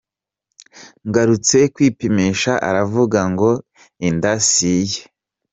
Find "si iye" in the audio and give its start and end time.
4.49-5.01